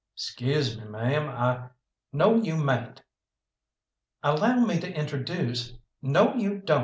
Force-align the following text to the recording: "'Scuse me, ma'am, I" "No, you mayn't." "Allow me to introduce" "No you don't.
"'Scuse 0.15 0.79
me, 0.79 0.85
ma'am, 0.85 1.29
I" 1.29 1.69
"No, 2.11 2.37
you 2.41 2.57
mayn't." 2.57 3.03
"Allow 4.23 4.61
me 4.65 4.79
to 4.79 4.91
introduce" 4.91 5.75
"No 6.17 6.33
you 6.33 6.57
don't. 6.57 6.79